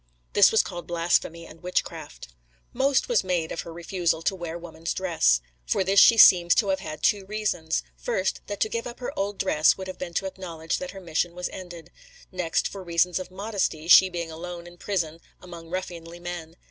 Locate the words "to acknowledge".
10.15-10.79